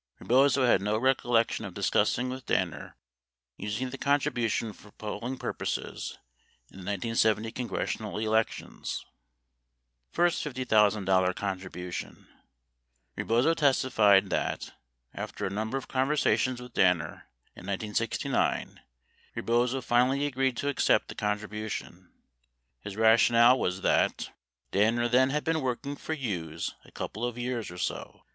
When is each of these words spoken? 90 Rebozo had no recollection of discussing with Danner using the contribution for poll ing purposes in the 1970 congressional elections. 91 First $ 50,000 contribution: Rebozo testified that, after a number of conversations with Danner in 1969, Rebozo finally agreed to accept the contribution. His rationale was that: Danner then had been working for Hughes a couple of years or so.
90 0.19 0.23
Rebozo 0.25 0.65
had 0.65 0.81
no 0.81 0.97
recollection 0.97 1.63
of 1.63 1.75
discussing 1.75 2.27
with 2.27 2.47
Danner 2.47 2.95
using 3.57 3.91
the 3.91 3.99
contribution 3.99 4.73
for 4.73 4.89
poll 4.93 5.23
ing 5.23 5.37
purposes 5.37 6.17
in 6.71 6.77
the 6.79 6.85
1970 6.85 7.51
congressional 7.51 8.17
elections. 8.17 9.05
91 10.17 10.31
First 10.33 10.43
$ 10.43 10.47
50,000 10.47 11.35
contribution: 11.35 12.27
Rebozo 13.15 13.53
testified 13.53 14.31
that, 14.31 14.71
after 15.13 15.45
a 15.45 15.51
number 15.51 15.77
of 15.77 15.87
conversations 15.87 16.59
with 16.59 16.73
Danner 16.73 17.27
in 17.55 17.67
1969, 17.67 18.79
Rebozo 19.35 19.81
finally 19.81 20.25
agreed 20.25 20.57
to 20.57 20.67
accept 20.67 21.09
the 21.09 21.13
contribution. 21.13 22.11
His 22.79 22.95
rationale 22.97 23.59
was 23.59 23.81
that: 23.81 24.31
Danner 24.71 25.07
then 25.07 25.29
had 25.29 25.43
been 25.43 25.61
working 25.61 25.95
for 25.95 26.15
Hughes 26.15 26.73
a 26.85 26.91
couple 26.91 27.23
of 27.23 27.37
years 27.37 27.69
or 27.69 27.77
so. 27.77 28.21